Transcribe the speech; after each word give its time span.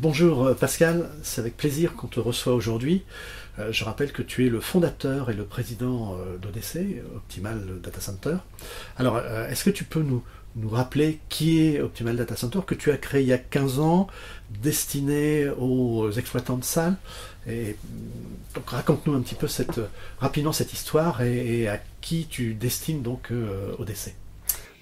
bonjour 0.00 0.54
Pascal, 0.56 1.08
c'est 1.22 1.40
avec 1.40 1.56
plaisir 1.56 1.94
qu'on 1.94 2.06
te 2.06 2.20
reçoit 2.20 2.54
aujourd'hui. 2.54 3.02
je 3.70 3.84
rappelle 3.84 4.12
que 4.12 4.22
tu 4.22 4.46
es 4.46 4.48
le 4.48 4.60
fondateur 4.60 5.30
et 5.30 5.34
le 5.34 5.44
président 5.44 6.16
d'ODC, 6.40 7.02
Optimal 7.16 7.80
Data 7.82 8.00
Center. 8.00 8.36
Alors, 8.96 9.18
est-ce 9.18 9.64
que 9.64 9.70
tu 9.70 9.84
peux 9.84 10.02
nous, 10.02 10.22
rappeler 10.70 11.20
qui 11.28 11.64
est 11.64 11.80
Optimal 11.80 12.16
Data 12.16 12.36
Center, 12.36 12.60
que 12.66 12.74
tu 12.74 12.90
as 12.92 12.96
créé 12.96 13.22
il 13.22 13.28
y 13.28 13.32
a 13.32 13.38
15 13.38 13.80
ans, 13.80 14.06
destiné 14.62 15.48
aux 15.48 16.10
exploitants 16.12 16.58
de 16.58 16.64
salles? 16.64 16.96
Et 17.48 17.76
donc 18.54 18.68
raconte-nous 18.68 19.14
un 19.14 19.20
petit 19.20 19.34
peu 19.34 19.48
rapidement 20.18 20.52
cette 20.52 20.72
histoire 20.72 21.22
et, 21.22 21.68
à 21.68 21.80
qui 22.00 22.26
tu 22.26 22.54
destines 22.54 23.02
donc 23.02 23.32
euh, 23.32 23.74
ODC. 23.78 24.14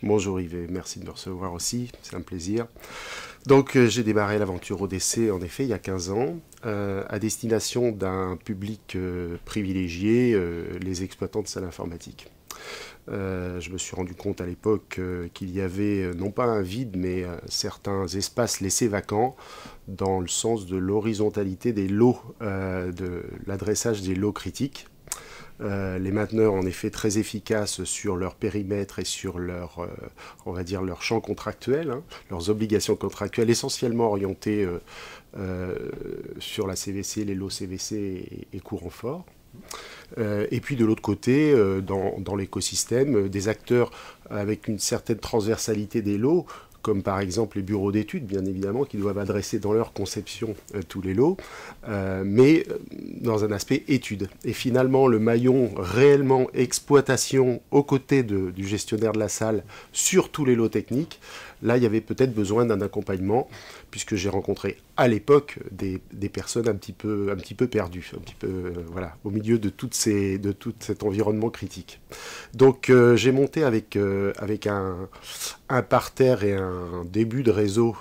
Bonjour 0.06 0.40
Yves, 0.40 0.68
merci 0.70 1.00
de 1.00 1.04
me 1.04 1.10
recevoir 1.10 1.52
aussi, 1.52 1.90
c'est 2.02 2.14
un 2.14 2.20
plaisir. 2.20 2.68
Donc 3.46 3.76
euh, 3.76 3.88
j'ai 3.88 4.04
démarré 4.04 4.38
l'aventure 4.38 4.80
ODC 4.80 5.32
en 5.32 5.40
effet 5.40 5.64
il 5.64 5.68
y 5.68 5.72
a 5.72 5.80
15 5.80 6.10
ans, 6.10 6.38
euh, 6.64 7.02
à 7.08 7.18
destination 7.18 7.90
d'un 7.90 8.36
public 8.36 8.96
privilégié, 9.44 10.40
les 10.80 11.02
exploitants 11.02 11.42
de 11.42 11.48
salles 11.48 11.64
informatiques. 11.64 12.30
Euh, 13.08 13.60
je 13.60 13.70
me 13.70 13.78
suis 13.78 13.94
rendu 13.94 14.14
compte 14.14 14.40
à 14.40 14.46
l'époque 14.46 14.96
euh, 14.98 15.28
qu'il 15.32 15.54
y 15.54 15.60
avait 15.60 16.02
euh, 16.02 16.14
non 16.14 16.32
pas 16.32 16.44
un 16.44 16.62
vide, 16.62 16.96
mais 16.96 17.24
certains 17.48 18.06
espaces 18.06 18.60
laissés 18.60 18.88
vacants 18.88 19.36
dans 19.88 20.20
le 20.20 20.26
sens 20.26 20.66
de 20.66 20.76
l'horizontalité 20.76 21.72
des 21.72 21.88
lots, 21.88 22.18
de 22.40 23.24
l'adressage 23.46 24.02
des 24.02 24.14
lots 24.14 24.32
critiques. 24.32 24.86
Les 25.60 26.10
mainteneurs 26.10 26.52
en 26.52 26.66
effet 26.66 26.90
très 26.90 27.18
efficaces 27.18 27.84
sur 27.84 28.16
leur 28.16 28.34
périmètre 28.34 28.98
et 28.98 29.04
sur 29.04 29.38
leur, 29.38 29.88
on 30.44 30.52
va 30.52 30.64
dire 30.64 30.82
leur 30.82 31.02
champ 31.02 31.20
contractuel, 31.20 31.90
hein, 31.90 32.02
leurs 32.30 32.50
obligations 32.50 32.96
contractuelles 32.96 33.48
essentiellement 33.48 34.08
orientées 34.08 34.68
sur 36.38 36.66
la 36.66 36.76
CVC, 36.76 37.24
les 37.24 37.34
lots 37.34 37.50
CVC 37.50 38.46
et, 38.52 38.60
courants 38.60 38.90
forts. 38.90 39.24
Euh, 40.18 40.46
et 40.50 40.60
puis 40.60 40.76
de 40.76 40.84
l'autre 40.84 41.02
côté, 41.02 41.52
euh, 41.52 41.80
dans, 41.80 42.36
l'écosystème, 42.36 43.16
euh, 43.16 43.28
des 43.28 43.48
acteurs 43.48 43.90
avec 44.30 44.68
une 44.68 44.78
certaine 44.78 45.18
transversalité 45.18 46.02
des 46.02 46.18
lots, 46.18 46.46
comme 46.86 47.02
par 47.02 47.18
exemple 47.18 47.56
les 47.56 47.64
bureaux 47.64 47.90
d'études, 47.90 48.26
bien 48.26 48.44
évidemment, 48.44 48.84
qui 48.84 48.96
doivent 48.96 49.18
adresser 49.18 49.58
dans 49.58 49.72
leur 49.72 49.92
conception 49.92 50.54
tous 50.88 51.02
les 51.02 51.14
lots, 51.14 51.36
mais 52.24 52.64
dans 53.20 53.44
un 53.44 53.50
aspect 53.50 53.82
étude. 53.88 54.28
Et 54.44 54.52
finalement, 54.52 55.08
le 55.08 55.18
maillon 55.18 55.72
réellement 55.76 56.46
exploitation 56.54 57.60
aux 57.72 57.82
côtés 57.82 58.22
du 58.22 58.68
gestionnaire 58.68 59.10
de 59.10 59.18
la 59.18 59.28
salle 59.28 59.64
sur 59.90 60.30
tous 60.30 60.44
les 60.44 60.54
lots 60.54 60.68
techniques, 60.68 61.18
là, 61.60 61.76
il 61.76 61.82
y 61.82 61.86
avait 61.86 62.00
peut-être 62.00 62.32
besoin 62.32 62.66
d'un 62.66 62.80
accompagnement 62.80 63.48
puisque 63.90 64.14
j'ai 64.14 64.28
rencontré 64.28 64.76
à 64.96 65.08
l'époque 65.08 65.58
des, 65.70 66.00
personnes 66.28 66.68
un 66.68 66.74
petit 66.74 66.92
peu, 66.92 67.30
un 67.30 67.36
petit 67.36 67.54
peu 67.54 67.66
perdues, 67.66 68.10
un 68.14 68.20
petit 68.20 68.34
peu, 68.34 68.46
euh, 68.46 68.72
voilà, 68.90 69.16
au 69.24 69.30
milieu 69.30 69.58
de, 69.58 69.68
toutes 69.68 69.94
ces, 69.94 70.38
de 70.38 70.52
tout 70.52 70.74
cet 70.80 71.02
environnement 71.02 71.50
critique. 71.50 72.00
Donc 72.54 72.90
euh, 72.90 73.16
j'ai 73.16 73.32
monté 73.32 73.64
avec, 73.64 73.96
euh, 73.96 74.32
avec 74.38 74.66
un, 74.66 75.08
un, 75.68 75.82
parterre 75.82 76.44
et 76.44 76.54
un 76.54 77.04
début 77.04 77.42
de 77.42 77.50
réseau 77.50 77.96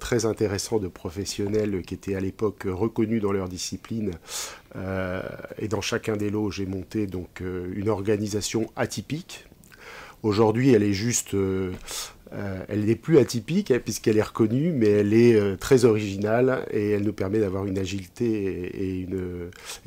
très 0.00 0.24
intéressant 0.26 0.78
de 0.78 0.88
professionnels 0.88 1.82
qui 1.82 1.94
étaient 1.94 2.14
à 2.14 2.20
l'époque 2.20 2.64
reconnus 2.66 3.22
dans 3.22 3.32
leur 3.32 3.48
discipline. 3.48 4.12
et 4.74 5.68
dans 5.68 5.80
chacun 5.80 6.16
des 6.16 6.30
lots, 6.30 6.50
j'ai 6.50 6.66
monté 6.66 7.06
donc 7.06 7.40
une 7.40 7.88
organisation 7.88 8.70
atypique. 8.76 9.46
Aujourd'hui, 10.22 10.72
elle 10.72 10.82
est 10.82 10.92
juste 10.92 11.34
euh, 12.32 12.64
elle 12.68 12.84
n'est 12.86 12.96
plus 12.96 13.18
atypique 13.18 13.70
hein, 13.70 13.80
puisqu'elle 13.82 14.18
est 14.18 14.22
reconnue, 14.22 14.72
mais 14.72 14.88
elle 14.88 15.14
est 15.14 15.34
euh, 15.34 15.56
très 15.56 15.84
originale 15.84 16.66
et 16.72 16.90
elle 16.90 17.04
nous 17.04 17.12
permet 17.12 17.38
d'avoir 17.38 17.66
une 17.66 17.78
agilité 17.78 18.26
et, 18.26 19.06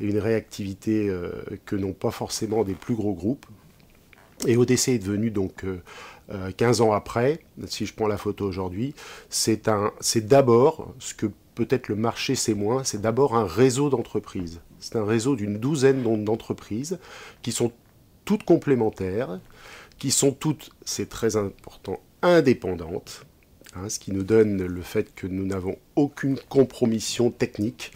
une, 0.00 0.18
réactivité 0.18 1.08
euh, 1.08 1.30
que 1.66 1.76
n'ont 1.76 1.92
pas 1.92 2.10
forcément 2.10 2.64
des 2.64 2.74
plus 2.74 2.94
gros 2.94 3.12
groupes. 3.12 3.46
Et 4.46 4.56
ODC 4.56 4.88
est 4.88 4.98
devenu 4.98 5.30
donc 5.30 5.66
15 6.56 6.80
ans 6.80 6.92
après, 6.92 7.40
si 7.66 7.86
je 7.86 7.94
prends 7.94 8.06
la 8.06 8.16
photo 8.16 8.46
aujourd'hui, 8.46 8.94
c'est 9.28 9.68
d'abord 10.16 10.94
ce 10.98 11.14
que 11.14 11.26
peut-être 11.54 11.88
le 11.88 11.96
marché 11.96 12.34
sait 12.34 12.54
moins, 12.54 12.84
c'est 12.84 13.00
d'abord 13.00 13.36
un 13.36 13.46
réseau 13.46 13.90
d'entreprises. 13.90 14.60
C'est 14.78 14.96
un 14.96 15.04
réseau 15.04 15.36
d'une 15.36 15.58
douzaine 15.58 16.24
d'entreprises 16.24 16.98
qui 17.42 17.52
sont 17.52 17.72
toutes 18.24 18.44
complémentaires, 18.44 19.40
qui 19.98 20.10
sont 20.10 20.32
toutes, 20.32 20.70
c'est 20.84 21.08
très 21.08 21.36
important, 21.36 22.00
indépendante, 22.22 23.26
hein, 23.74 23.88
ce 23.88 23.98
qui 23.98 24.12
nous 24.12 24.22
donne 24.22 24.64
le 24.64 24.82
fait 24.82 25.14
que 25.14 25.26
nous 25.26 25.44
n'avons 25.44 25.76
aucune 25.96 26.38
compromission 26.48 27.30
technique. 27.30 27.92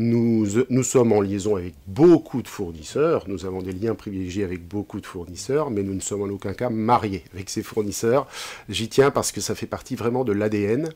Nous, 0.00 0.84
sommes 0.84 1.10
en 1.10 1.20
liaison 1.20 1.56
avec 1.56 1.74
beaucoup 1.88 2.40
de 2.40 2.46
fournisseurs, 2.46 3.24
nous 3.26 3.46
avons 3.46 3.62
des 3.62 3.72
liens 3.72 3.96
privilégiés 3.96 4.44
avec 4.44 4.64
beaucoup 4.64 5.00
de 5.00 5.06
fournisseurs, 5.06 5.72
mais 5.72 5.82
nous 5.82 5.92
ne 5.92 5.98
sommes 5.98 6.22
en 6.22 6.28
aucun 6.28 6.52
cas 6.52 6.70
mariés 6.70 7.24
avec 7.34 7.50
ces 7.50 7.64
fournisseurs. 7.64 8.28
J'y 8.68 8.88
tiens 8.88 9.10
parce 9.10 9.32
que 9.32 9.40
ça 9.40 9.56
fait 9.56 9.66
partie 9.66 9.96
vraiment 9.96 10.22
de 10.22 10.30
l'ADN. 10.30 10.90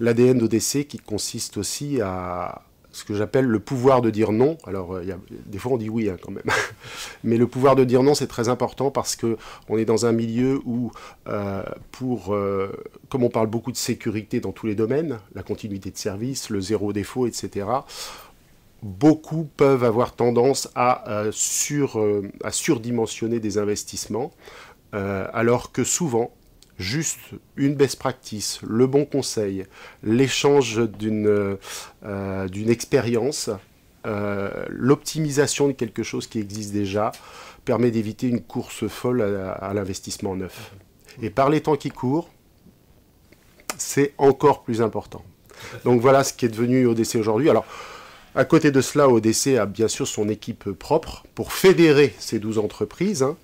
L'ADN 0.00 0.36
d'ODC 0.36 0.86
qui 0.86 0.98
consiste 0.98 1.56
aussi 1.56 2.02
à, 2.02 2.60
ce 2.96 3.04
que 3.04 3.14
j'appelle 3.14 3.44
le 3.44 3.60
pouvoir 3.60 4.00
de 4.00 4.08
dire 4.08 4.32
non. 4.32 4.56
Alors, 4.64 4.94
euh, 4.94 5.04
des 5.44 5.58
fois, 5.58 5.72
on 5.72 5.76
dit 5.76 5.90
oui 5.90 6.08
hein, 6.08 6.16
quand 6.20 6.32
même. 6.32 6.44
Mais 7.24 7.36
le 7.36 7.46
pouvoir 7.46 7.76
de 7.76 7.84
dire 7.84 8.02
non, 8.02 8.14
c'est 8.14 8.26
très 8.26 8.48
important 8.48 8.90
parce 8.90 9.16
que 9.16 9.36
on 9.68 9.76
est 9.76 9.84
dans 9.84 10.06
un 10.06 10.12
milieu 10.12 10.62
où, 10.64 10.90
euh, 11.28 11.62
pour, 11.92 12.34
euh, 12.34 12.72
comme 13.10 13.22
on 13.22 13.28
parle 13.28 13.48
beaucoup 13.48 13.70
de 13.70 13.76
sécurité 13.76 14.40
dans 14.40 14.52
tous 14.52 14.66
les 14.66 14.74
domaines, 14.74 15.18
la 15.34 15.42
continuité 15.42 15.90
de 15.90 15.98
service, 15.98 16.48
le 16.48 16.62
zéro 16.62 16.94
défaut, 16.94 17.26
etc., 17.26 17.66
beaucoup 18.86 19.48
peuvent 19.56 19.84
avoir 19.84 20.14
tendance 20.14 20.68
à, 20.74 21.24
sur, 21.32 22.00
à 22.42 22.50
surdimensionner 22.50 23.40
des 23.40 23.58
investissements, 23.58 24.32
alors 24.92 25.72
que 25.72 25.84
souvent, 25.84 26.32
juste 26.78 27.18
une 27.56 27.74
best 27.74 27.98
practice, 27.98 28.60
le 28.62 28.86
bon 28.86 29.04
conseil, 29.04 29.64
l'échange 30.02 30.80
d'une 30.88 31.26
euh, 32.04 32.48
expérience, 32.68 33.50
euh, 34.06 34.50
l'optimisation 34.68 35.68
de 35.68 35.72
quelque 35.72 36.02
chose 36.02 36.26
qui 36.26 36.38
existe 36.38 36.72
déjà 36.72 37.12
permet 37.64 37.90
d'éviter 37.90 38.28
une 38.28 38.42
course 38.42 38.86
folle 38.86 39.22
à, 39.22 39.72
l'investissement 39.74 40.36
neuf. 40.36 40.74
Et 41.20 41.30
par 41.30 41.50
les 41.50 41.62
temps 41.62 41.76
qui 41.76 41.90
courent, 41.90 42.30
c'est 43.76 44.14
encore 44.18 44.62
plus 44.62 44.82
important. 44.82 45.24
Donc 45.84 46.00
voilà 46.00 46.22
ce 46.22 46.32
qui 46.32 46.46
est 46.46 46.50
devenu 46.50 46.86
ODC 46.86 47.16
aujourd'hui. 47.16 47.50
Alors, 47.50 47.64
à 48.36 48.44
côté 48.44 48.70
de 48.70 48.80
cela, 48.80 49.08
ODC 49.08 49.56
a 49.58 49.66
bien 49.66 49.88
sûr 49.88 50.06
son 50.06 50.28
équipe 50.28 50.70
propre 50.70 51.24
pour 51.34 51.52
fédérer 51.52 52.14
ces 52.18 52.38
12 52.38 52.58
entreprises. 52.58 53.22
Hein. 53.22 53.36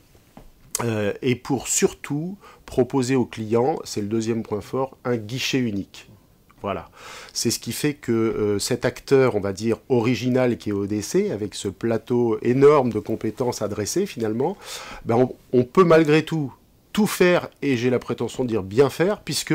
Euh, 0.85 1.13
et 1.23 1.35
pour 1.35 1.69
surtout 1.69 2.37
proposer 2.67 3.17
aux 3.17 3.25
clients, 3.27 3.79
c'est 3.85 4.01
le 4.01 4.07
deuxième 4.07 4.43
point 4.43 4.61
fort, 4.61 4.97
un 5.05 5.17
guichet 5.17 5.59
unique. 5.59 6.09
Voilà. 6.63 6.91
C'est 7.33 7.51
ce 7.51 7.59
qui 7.59 7.73
fait 7.73 7.95
que 7.95 8.13
euh, 8.13 8.59
cet 8.59 8.85
acteur, 8.85 9.35
on 9.35 9.41
va 9.41 9.53
dire, 9.53 9.79
original 9.89 10.57
qui 10.57 10.71
est 10.71 10.73
ODC, 10.73 11.31
avec 11.33 11.55
ce 11.55 11.69
plateau 11.69 12.39
énorme 12.43 12.93
de 12.93 13.01
compétences 13.01 13.63
adressées 13.63 14.07
finalement, 14.07 14.57
ben 15.05 15.29
on, 15.53 15.65
peut 15.65 15.85
malgré 15.85 16.25
tout 16.25 16.53
tout 16.93 17.07
faire, 17.07 17.49
et 17.63 17.77
j'ai 17.77 17.89
la 17.89 17.99
prétention 17.99 18.45
de 18.45 18.49
dire 18.49 18.63
bien 18.63 18.91
faire, 18.91 19.23
puisque 19.23 19.55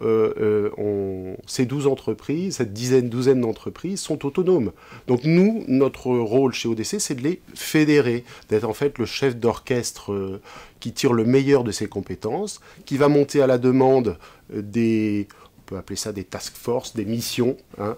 euh, 0.00 0.32
euh, 0.38 0.70
on, 0.78 1.36
ces 1.46 1.66
12 1.66 1.86
entreprises, 1.86 2.56
cette 2.56 2.72
dizaine, 2.72 3.08
douzaine 3.08 3.40
d'entreprises 3.40 4.00
sont 4.00 4.24
autonomes. 4.24 4.72
Donc 5.06 5.24
nous, 5.24 5.64
notre 5.68 6.06
rôle 6.06 6.52
chez 6.52 6.68
ODC, 6.68 6.98
c'est 6.98 7.14
de 7.14 7.22
les 7.22 7.40
fédérer, 7.54 8.24
d'être 8.48 8.64
en 8.64 8.72
fait 8.72 8.98
le 8.98 9.06
chef 9.06 9.36
d'orchestre 9.36 10.12
euh, 10.12 10.40
qui 10.80 10.92
tire 10.92 11.12
le 11.12 11.24
meilleur 11.24 11.62
de 11.62 11.70
ses 11.70 11.88
compétences, 11.88 12.60
qui 12.86 12.96
va 12.96 13.08
monter 13.08 13.42
à 13.42 13.46
la 13.46 13.58
demande 13.58 14.18
des, 14.52 15.28
on 15.58 15.62
peut 15.66 15.76
appeler 15.76 15.96
ça 15.96 16.12
des 16.12 16.24
task 16.24 16.56
force, 16.56 16.94
des 16.96 17.04
missions, 17.04 17.56
hein, 17.78 17.96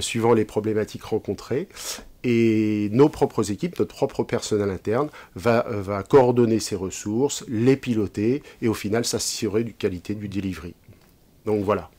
suivant 0.00 0.34
les 0.34 0.44
problématiques 0.44 1.04
rencontrées. 1.04 1.68
Et 2.22 2.90
nos 2.92 3.08
propres 3.08 3.50
équipes, 3.50 3.78
notre 3.78 3.94
propre 3.94 4.24
personnel 4.24 4.68
interne, 4.68 5.08
va, 5.34 5.64
va 5.68 6.02
coordonner 6.02 6.60
ces 6.60 6.76
ressources, 6.76 7.44
les 7.48 7.76
piloter 7.76 8.42
et 8.60 8.68
au 8.68 8.74
final 8.74 9.06
s'assurer 9.06 9.64
du 9.64 9.72
qualité 9.72 10.14
du 10.14 10.28
delivery. 10.28 10.74
Donc 11.46 11.64
voilà. 11.64 11.90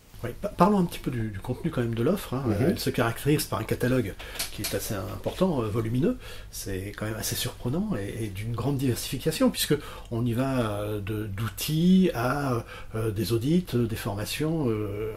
parlons 0.57 0.79
un 0.79 0.85
petit 0.85 0.99
peu 0.99 1.09
du, 1.09 1.33
contenu 1.41 1.71
quand 1.71 1.81
même 1.81 1.95
de 1.95 2.03
l'offre. 2.03 2.33
Hein. 2.33 2.43
Mhm. 2.47 2.55
Elle 2.69 2.79
se 2.79 2.89
caractérise 2.89 3.45
par 3.45 3.59
un 3.59 3.63
catalogue 3.63 4.13
qui 4.51 4.61
est 4.61 4.75
assez 4.75 4.93
important, 4.93 5.61
euh, 5.61 5.67
volumineux. 5.67 6.17
C'est 6.51 6.93
quand 6.95 7.05
même 7.05 7.15
assez 7.15 7.35
surprenant 7.35 7.91
et, 7.95 8.27
d'une 8.27 8.53
grande 8.53 8.77
diversification 8.77 9.49
puisque 9.49 9.75
on 10.11 10.25
y 10.25 10.33
va 10.33 10.81
euh, 10.81 10.99
d'outils 10.99 12.11
à 12.13 12.63
euh, 12.95 13.11
des 13.11 13.33
audits, 13.33 13.65
des 13.73 13.95
formations, 13.95 14.69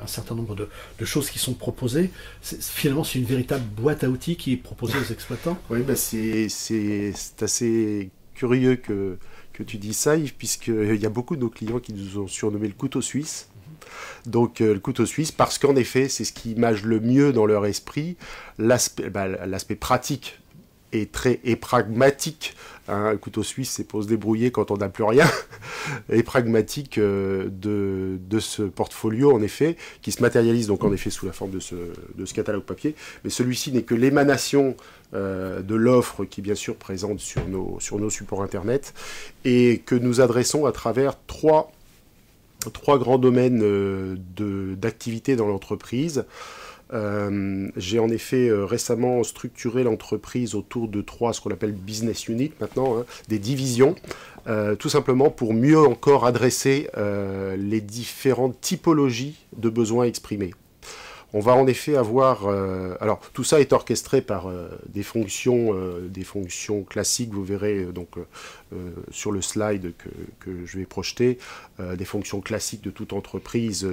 un 0.02 0.06
certain 0.06 0.34
nombre 0.34 0.54
de, 0.54 0.68
choses 1.04 1.28
qui 1.28 1.38
sont 1.38 1.52
proposées. 1.52 2.10
Finalement, 2.42 3.04
c'est 3.04 3.18
une 3.18 3.26
véritable 3.26 3.64
boîte 3.76 4.04
à 4.04 4.08
outils 4.08 4.36
qui 4.36 4.54
est 4.54 4.56
proposée 4.56 4.98
aux 4.98 5.12
exploitants. 5.12 5.58
Oui, 5.70 5.82
bah 5.82 5.96
c'est 5.96 6.48
assez 7.40 8.10
curieux 8.34 8.76
que, 8.76 9.18
que 9.52 9.62
tu 9.62 9.76
dis 9.78 9.94
ça, 9.94 10.16
Yves, 10.16 10.34
puisqu'il 10.34 10.96
y 10.96 11.06
a 11.06 11.10
beaucoup 11.10 11.36
de 11.36 11.40
nos 11.40 11.48
clients 11.48 11.78
qui 11.78 11.92
nous 11.92 12.18
ont 12.18 12.26
surnommé 12.26 12.68
le 12.68 12.74
couteau 12.74 13.00
suisse. 13.00 13.48
Donc 14.26 14.60
le 14.60 14.78
couteau 14.78 15.06
suisse, 15.06 15.32
parce 15.32 15.58
qu'en 15.58 15.76
effet, 15.76 16.08
c'est 16.08 16.24
ce 16.24 16.32
qui 16.32 16.52
image 16.52 16.84
le 16.84 17.00
mieux 17.00 17.32
dans 17.32 17.46
leur 17.46 17.66
esprit 17.66 18.16
l'aspect 18.58 19.10
bah, 19.10 19.28
pratique 19.80 20.38
et 20.92 21.06
très 21.06 21.40
et 21.44 21.56
pragmatique. 21.56 22.54
Hein, 22.86 23.06
un 23.06 23.16
couteau 23.16 23.42
suisse, 23.42 23.70
c'est 23.70 23.84
pour 23.84 24.02
se 24.02 24.08
débrouiller 24.08 24.50
quand 24.50 24.70
on 24.70 24.76
n'a 24.76 24.88
plus 24.88 25.04
rien. 25.04 25.26
et 26.12 26.22
pragmatique 26.22 26.98
euh, 26.98 27.48
de, 27.50 28.40
ce 28.40 28.62
portfolio, 28.62 29.32
en 29.32 29.42
effet, 29.42 29.76
qui 30.02 30.12
se 30.12 30.20
matérialise 30.20 30.66
donc 30.66 30.84
en 30.84 30.92
effet 30.92 31.10
sous 31.10 31.24
la 31.24 31.32
forme 31.32 31.50
de 31.50 31.60
ce, 31.60 31.74
de 31.74 32.24
catalogue 32.26 32.64
papier. 32.64 32.94
Mais 33.24 33.30
celui-ci 33.30 33.72
n'est 33.72 33.82
que 33.82 33.94
l'émanation 33.94 34.76
euh, 35.14 35.62
de 35.62 35.74
l'offre 35.74 36.24
qui, 36.24 36.42
bien 36.42 36.54
sûr, 36.54 36.76
présente 36.76 37.20
sur 37.20 37.48
nos 37.48 38.10
supports 38.10 38.42
Internet 38.42 38.92
et 39.44 39.82
que 39.84 39.94
nous 39.94 40.20
adressons 40.20 40.66
à 40.66 40.72
travers 40.72 41.16
trois, 41.26 41.72
trois 42.70 42.98
grands 42.98 43.18
domaines 43.18 43.62
euh, 43.62 44.16
d'activité 44.76 45.36
dans 45.36 45.46
l'entreprise. 45.46 46.24
Euh, 46.92 47.68
j'ai 47.76 47.98
en 47.98 48.08
effet 48.08 48.48
euh, 48.48 48.64
récemment 48.64 49.22
structuré 49.24 49.82
l'entreprise 49.82 50.54
autour 50.54 50.88
de 50.88 51.00
trois, 51.00 51.32
ce 51.32 51.40
qu'on 51.40 51.50
appelle 51.50 51.72
business 51.72 52.28
unit 52.28 52.52
maintenant, 52.60 52.98
hein, 52.98 53.04
des 53.28 53.38
divisions, 53.38 53.94
tout 54.78 54.90
simplement 54.90 55.30
pour 55.30 55.54
mieux 55.54 55.78
encore 55.78 56.26
adresser 56.26 56.90
les 57.56 57.80
différentes 57.80 58.60
typologies 58.60 59.38
de 59.56 59.70
besoins 59.70 60.04
exprimés. 60.04 60.52
On 61.32 61.40
va 61.40 61.54
en 61.54 61.66
effet 61.66 61.96
avoir, 61.96 62.46
alors 63.00 63.20
tout 63.32 63.42
ça 63.42 63.60
est 63.60 63.72
orchestré 63.72 64.20
par 64.20 64.52
des 64.86 65.02
fonctions, 65.02 65.74
des 66.10 66.24
fonctions 66.24 66.82
classiques. 66.82 67.32
Vous 67.32 67.42
verrez 67.42 67.86
donc 67.86 68.10
sur 69.10 69.32
le 69.32 69.40
slide 69.40 69.92
que, 70.40 70.50
je 70.64 70.78
vais 70.78 70.84
projeter, 70.84 71.38
des 71.78 72.04
fonctions 72.04 72.40
classiques 72.40 72.82
de 72.82 72.90
toute 72.90 73.12
entreprise 73.12 73.86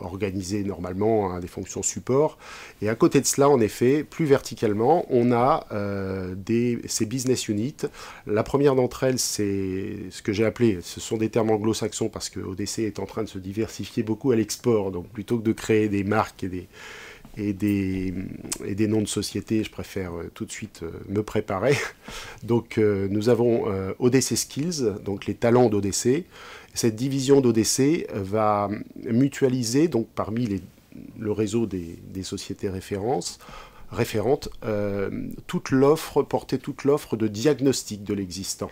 organisée 0.00 0.64
normalement, 0.64 1.32
hein, 1.32 1.40
des 1.40 1.48
fonctions 1.48 1.82
support. 1.82 2.38
Et 2.82 2.88
à 2.88 2.94
côté 2.94 3.20
de 3.20 3.26
cela, 3.26 3.48
en 3.48 3.60
effet, 3.60 4.04
plus 4.04 4.24
verticalement, 4.24 5.06
on 5.10 5.32
a 5.32 5.66
des, 6.36 6.80
ces 6.86 7.06
business 7.06 7.48
units. 7.48 7.76
La 8.26 8.42
première 8.42 8.74
d'entre 8.74 9.04
elles, 9.04 9.18
c'est 9.18 9.96
ce 10.10 10.22
que 10.22 10.32
j'ai 10.32 10.44
appelé, 10.44 10.78
ce 10.82 11.00
sont 11.00 11.16
des 11.16 11.28
termes 11.28 11.50
anglo-saxons 11.50 12.08
parce 12.08 12.30
que 12.30 12.40
ODC 12.40 12.80
est 12.80 12.98
en 12.98 13.06
train 13.06 13.22
de 13.22 13.28
se 13.28 13.38
diversifier 13.38 14.02
beaucoup 14.02 14.30
à 14.30 14.36
l'export. 14.36 14.90
Donc 14.90 15.08
plutôt 15.08 15.38
que 15.38 15.44
de 15.44 15.52
créer 15.52 15.88
des 15.88 16.04
marques 16.04 16.44
et 16.44 16.48
des, 16.48 16.68
et 17.36 17.52
des, 17.52 18.14
noms 18.86 19.02
de 19.02 19.08
sociétés, 19.08 19.64
je 19.64 19.70
préfère 19.70 20.14
euh, 20.14 20.30
tout 20.34 20.44
de 20.44 20.52
suite 20.52 20.80
euh, 20.82 20.90
me 21.08 21.22
préparer. 21.22 21.76
Donc 22.42 22.78
euh, 22.78 23.08
nous 23.10 23.28
avons 23.28 23.64
ODC 23.98 24.36
Skills, 24.36 24.94
donc 25.04 25.26
les 25.26 25.34
talents 25.34 25.68
d'ODC. 25.68 26.24
Cette 26.74 26.96
division 26.96 27.40
d'ODC 27.40 28.08
va 28.12 28.68
mutualiser, 29.04 29.88
donc 29.88 30.08
parmi 30.14 30.60
le 31.18 31.32
réseau 31.32 31.66
des, 31.66 32.22
sociétés 32.22 32.68
références, 32.68 33.38
référentes, 33.90 34.48
toute 35.46 35.70
l'offre, 35.70 36.22
porter 36.22 36.58
toute 36.58 36.84
l'offre 36.84 37.16
de 37.16 37.28
diagnostic 37.28 38.02
de 38.02 38.12
l'existant. 38.12 38.70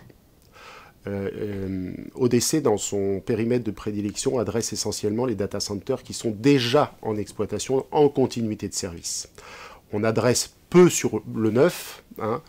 Euh, 1.05 1.29
euh, 1.35 1.91
ODC, 2.15 2.61
dans 2.61 2.77
son 2.77 3.19
périmètre 3.19 3.65
de 3.65 3.71
prédilection, 3.71 4.39
adresse 4.39 4.71
essentiellement 4.71 5.25
les 5.25 5.35
data 5.35 5.59
centers 5.59 6.01
qui 6.01 6.13
sont 6.13 6.31
déjà 6.31 6.95
en 7.01 7.17
exploitation 7.17 7.85
en 7.91 8.07
continuité 8.07 8.69
de 8.69 8.73
service. 8.73 9.29
On 9.91 10.03
adresse 10.03 10.53
peu 10.69 10.89
sur 10.89 11.21
le 11.35 11.51
neuf, 11.51 12.03
hein, 12.19 12.41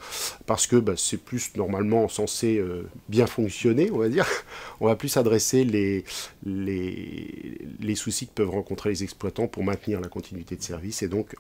parce 0.47 0.67
que 0.67 0.77
bah, 0.77 0.95
c'est 0.97 1.19
plus 1.19 1.55
normalement 1.57 2.09
censé 2.09 2.59
euh, 2.59 2.89
bien 3.09 3.27
fonctionner, 3.27 3.91
on 3.91 3.99
va 3.99 4.09
dire. 4.09 4.27
On 4.81 4.87
va 4.87 4.97
plus 4.97 5.17
adresser 5.17 5.65
les, 5.65 6.05
les, 6.45 7.59
les, 7.81 7.95
soucis 7.95 8.27
que 8.27 8.33
peuvent 8.33 8.51
rencontrer 8.51 8.91
les 8.91 9.03
exploitants 9.03 9.47
pour 9.47 9.63
maintenir 9.63 10.01
la 10.01 10.09
continuité 10.09 10.57
de 10.57 10.63
service. 10.63 11.03
Et 11.03 11.09
donc, 11.09 11.35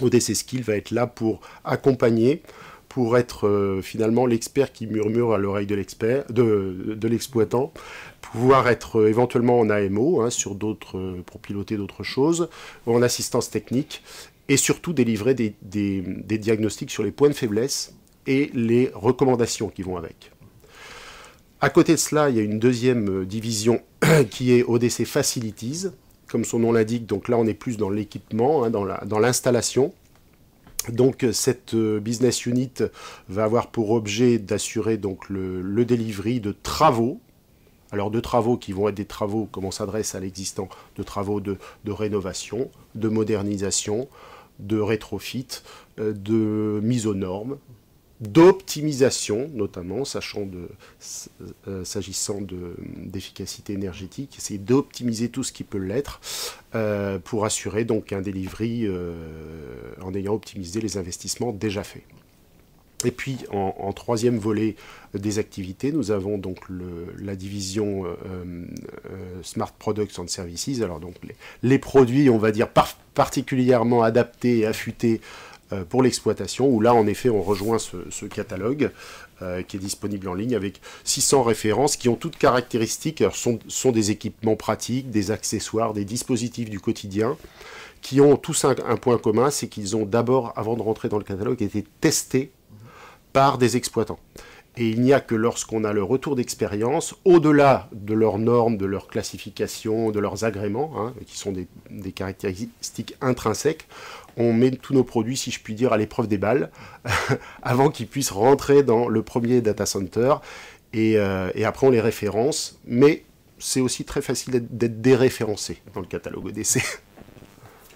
ODC 0.00 0.34
Skill 0.34 0.62
va 0.62 0.76
être 0.76 0.90
là 0.90 1.06
pour 1.06 1.40
accompagner 1.64 2.42
pour 2.90 3.16
être 3.16 3.46
euh, 3.46 3.80
finalement 3.82 4.26
l'expert 4.26 4.72
qui 4.72 4.88
murmure 4.88 5.32
à 5.32 5.38
l'oreille 5.38 5.66
de 5.66 5.76
l'expert, 5.76 6.24
de, 6.28 6.98
l'exploitant, 7.04 7.72
pouvoir 8.20 8.66
être 8.68 8.98
euh, 8.98 9.08
éventuellement 9.08 9.60
en 9.60 9.70
AMO 9.70 10.20
hein, 10.20 10.28
sur 10.28 10.56
d'autres, 10.56 10.98
euh, 10.98 11.22
pour 11.24 11.40
piloter 11.40 11.76
d'autres 11.76 12.02
choses, 12.02 12.48
en 12.86 13.00
assistance 13.00 13.48
technique, 13.48 14.02
et 14.48 14.56
surtout 14.56 14.92
délivrer 14.92 15.34
des, 15.34 15.54
diagnostics 15.62 16.90
sur 16.90 17.04
les 17.04 17.12
points 17.12 17.28
de 17.28 17.34
faiblesse 17.34 17.94
et 18.26 18.50
les 18.54 18.90
recommandations 18.92 19.68
qui 19.68 19.82
vont 19.82 19.96
avec. 19.96 20.32
À 21.60 21.70
côté 21.70 21.92
de 21.92 21.98
cela, 21.98 22.28
il 22.28 22.36
y 22.36 22.40
a 22.40 22.42
une 22.42 22.58
deuxième 22.58 23.24
division 23.24 23.82
qui 24.30 24.52
est 24.52 24.64
ODC 24.64 25.04
Facilities, 25.04 25.86
comme 26.26 26.44
son 26.44 26.58
nom 26.58 26.72
l'indique, 26.72 27.06
donc 27.06 27.28
là 27.28 27.38
on 27.38 27.46
est 27.46 27.54
plus 27.54 27.76
dans 27.76 27.90
l'équipement, 27.90 28.64
hein, 28.64 28.70
dans 28.70 29.18
l'installation. 29.20 29.92
Donc 30.88 31.26
cette 31.32 31.74
euh, 31.74 32.00
business 32.00 32.46
unit 32.46 32.72
va 33.28 33.44
avoir 33.44 33.66
pour 33.68 33.90
objet 33.90 34.38
d'assurer 34.38 34.96
donc 34.96 35.28
le, 35.28 35.60
le, 35.60 35.84
delivery 35.84 36.40
de 36.40 36.52
travaux. 36.52 37.20
Alors 37.92 38.10
de 38.10 38.20
travaux 38.20 38.56
qui 38.56 38.72
vont 38.72 38.88
être 38.88 38.94
des 38.94 39.04
travaux, 39.04 39.46
comme 39.50 39.64
on 39.64 39.70
s'adresse 39.70 40.14
à 40.14 40.20
l'existant, 40.20 40.68
de 40.96 41.02
travaux 41.02 41.40
de, 41.40 41.58
rénovation, 41.86 42.70
de 42.94 43.08
modernisation, 43.08 44.08
de 44.58 44.78
rétrofit, 44.78 45.48
euh, 45.98 46.12
de 46.12 46.80
mise 46.82 47.06
aux 47.06 47.14
normes, 47.14 47.58
d'optimisation, 48.20 49.50
notamment, 49.54 50.04
sachant 50.04 50.44
de, 50.44 50.68
euh, 51.66 51.84
s'agissant 51.84 52.40
d'efficacité 52.40 53.72
énergétique, 53.72 54.34
essayer 54.36 54.58
d'optimiser 54.58 55.30
tout 55.30 55.42
ce 55.42 55.52
qui 55.52 55.64
peut 55.64 55.78
l'être 55.78 56.20
euh, 56.74 57.18
pour 57.18 57.44
assurer 57.44 57.84
donc 57.84 58.12
un 58.12 58.20
delivery 58.20 58.86
euh, 58.86 59.14
en 60.02 60.14
ayant 60.14 60.34
optimisé 60.34 60.80
les 60.80 60.98
investissements 60.98 61.52
déjà 61.52 61.82
faits. 61.82 62.04
Et 63.06 63.12
puis 63.12 63.38
en, 63.50 63.94
troisième 63.94 64.36
volet 64.36 64.76
des 65.14 65.38
activités, 65.38 65.90
nous 65.90 66.10
avons 66.10 66.36
donc 66.36 66.58
la 67.18 67.34
division 67.34 68.04
Smart 69.42 69.72
Products 69.72 70.18
and 70.18 70.26
Services. 70.26 70.82
Alors 70.82 71.00
donc 71.00 71.14
les, 71.62 71.78
produits, 71.78 72.28
on 72.28 72.36
va 72.36 72.52
dire 72.52 72.68
particulièrement 73.14 74.02
adaptés 74.02 74.58
et 74.58 74.66
affûtés 74.66 75.22
pour 75.88 76.02
l'exploitation, 76.02 76.68
où 76.68 76.80
là, 76.80 76.94
en 76.94 77.06
effet, 77.06 77.30
on 77.30 77.42
rejoint 77.42 77.78
ce, 77.78 78.26
catalogue 78.26 78.90
euh, 79.42 79.62
qui 79.62 79.76
est 79.76 79.80
disponible 79.80 80.28
en 80.28 80.34
ligne 80.34 80.54
avec 80.54 80.80
600 81.04 81.42
références 81.44 81.96
qui 81.96 82.10
ont 82.10 82.14
toutes 82.14 82.36
caractéristiques, 82.36 83.24
sont, 83.32 83.58
sont, 83.68 83.90
des 83.90 84.10
équipements 84.10 84.56
pratiques, 84.56 85.10
des 85.10 85.30
accessoires, 85.30 85.94
des 85.94 86.04
dispositifs 86.04 86.68
du 86.68 86.78
quotidien, 86.78 87.36
qui 88.02 88.20
ont 88.20 88.36
tous 88.36 88.64
un, 88.64 88.74
point 88.96 89.18
commun, 89.18 89.50
c'est 89.50 89.68
qu'ils 89.68 89.96
ont 89.96 90.04
d'abord, 90.04 90.52
avant 90.56 90.76
de 90.76 90.82
rentrer 90.82 91.08
dans 91.08 91.18
le 91.18 91.24
catalogue, 91.24 91.62
été 91.62 91.84
testés 92.00 92.50
par 93.32 93.58
des 93.58 93.76
exploitants. 93.76 94.18
Et 94.76 94.88
il 94.88 95.00
n'y 95.00 95.12
a 95.12 95.20
que 95.20 95.34
lorsqu'on 95.34 95.84
a 95.84 95.92
le 95.92 96.02
retour 96.02 96.36
d'expérience, 96.36 97.14
au-delà 97.24 97.88
de 97.92 98.14
leurs 98.14 98.38
normes, 98.38 98.76
de 98.76 98.86
leurs 98.86 99.08
classifications, 99.08 100.10
de 100.10 100.20
leurs 100.20 100.44
agréments, 100.44 100.92
hein, 100.96 101.14
qui 101.26 101.36
sont 101.36 101.52
des, 101.52 102.12
caractéristiques 102.12 103.16
intrinsèques, 103.20 103.88
on 104.36 104.52
met 104.52 104.70
tous 104.70 104.94
nos 104.94 105.04
produits, 105.04 105.36
si 105.36 105.50
je 105.50 105.60
puis 105.60 105.74
dire, 105.74 105.92
à 105.92 105.98
l'épreuve 105.98 106.28
des 106.28 106.38
balles, 106.38 106.70
avant 107.62 107.90
qu'ils 107.90 108.06
puissent 108.06 108.30
rentrer 108.30 108.82
dans 108.82 109.08
le 109.08 109.22
premier 109.22 109.60
data 109.60 109.86
center. 109.86 110.36
Euh, 110.94 111.50
et, 111.54 111.64
après, 111.64 111.86
on 111.86 111.90
les 111.90 112.00
référence. 112.00 112.78
Mais 112.84 113.24
c'est 113.58 113.80
aussi 113.80 114.04
très 114.04 114.22
facile 114.22 114.66
d'être 114.70 115.00
déréférencé 115.00 115.82
dans 115.94 116.00
le 116.00 116.06
catalogue 116.06 116.46
ODC. 116.46 116.82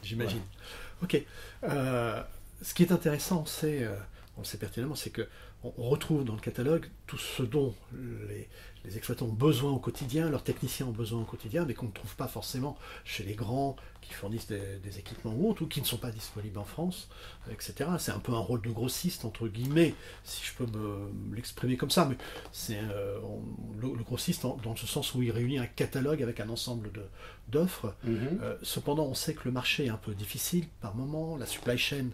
J'imagine. 0.02 0.42
Ok. 1.02 1.20
Euh, 1.64 2.22
ce 2.62 2.74
qui 2.74 2.82
est 2.82 2.92
intéressant, 2.92 3.44
c'est, 3.46 3.88
on 4.36 4.44
sait 4.44 4.58
pertinemment, 4.58 4.94
c'est 4.94 5.10
que 5.10 5.28
on 5.62 5.88
retrouve 5.88 6.24
dans 6.24 6.34
le 6.34 6.40
catalogue 6.40 6.90
tout 7.06 7.16
ce 7.16 7.42
dont 7.42 7.74
les, 8.28 8.48
les 8.84 8.98
exploitants 8.98 9.26
ont 9.26 9.32
besoin 9.32 9.72
au 9.72 9.78
quotidien, 9.78 10.28
leurs 10.28 10.44
techniciens 10.44 10.86
ont 10.86 10.92
besoin 10.92 11.22
au 11.22 11.24
quotidien, 11.24 11.64
mais 11.64 11.72
qu'on 11.72 11.86
ne 11.86 11.92
trouve 11.92 12.14
pas 12.16 12.28
forcément 12.28 12.76
chez 13.04 13.24
les 13.24 13.34
grands 13.34 13.76
qui 14.02 14.12
fournissent 14.12 14.46
des, 14.46 14.98
équipements 14.98 15.32
ou 15.34 15.48
autres, 15.48 15.62
ou 15.62 15.66
qui 15.66 15.80
ne 15.80 15.86
sont 15.86 15.96
pas 15.96 16.10
disponibles 16.10 16.58
en 16.58 16.64
France, 16.64 17.08
etc. 17.50 17.88
C'est 17.98 18.12
un 18.12 18.18
peu 18.18 18.32
un 18.32 18.38
rôle 18.38 18.60
de 18.60 18.68
grossiste, 18.68 19.24
entre 19.24 19.48
guillemets, 19.48 19.94
si 20.24 20.44
je 20.44 20.52
peux 20.52 20.66
me, 20.66 21.10
l'exprimer 21.34 21.78
comme 21.78 21.90
ça, 21.90 22.04
mais 22.04 22.16
c'est 22.52 22.78
euh, 22.78 23.18
le, 23.80 23.88
grossiste 24.04 24.42
dans, 24.42 24.76
ce 24.76 24.86
sens 24.86 25.14
où 25.14 25.22
il 25.22 25.30
réunit 25.30 25.58
un 25.58 25.66
catalogue 25.66 26.22
avec 26.22 26.40
un 26.40 26.50
ensemble 26.50 26.90
d'offres. 27.48 27.94
Mhm. 28.04 28.40
Euh, 28.42 28.56
cependant, 28.62 29.06
on 29.06 29.14
sait 29.14 29.32
que 29.32 29.46
le 29.46 29.52
marché 29.52 29.86
est 29.86 29.90
un 29.90 29.96
peu 29.96 30.12
difficile 30.12 30.66
par 30.82 30.94
moment, 30.94 31.38
la 31.38 31.46
supply 31.46 31.78
chain 31.78 32.10